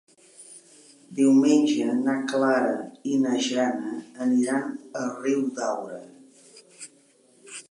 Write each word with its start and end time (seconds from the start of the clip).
Diumenge 1.19 1.91
na 1.99 2.15
Clara 2.33 2.73
i 3.11 3.19
na 3.27 3.35
Jana 3.49 3.95
aniran 4.27 4.75
a 5.05 5.07
Riudaura. 5.23 6.05